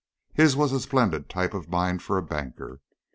His 0.33 0.55
was 0.55 0.71
a 0.71 0.79
splendid 0.79 1.29
type 1.29 1.53
of 1.53 1.69
mind 1.69 2.01
for 2.01 2.17
a 2.17 2.23
banker. 2.23 2.81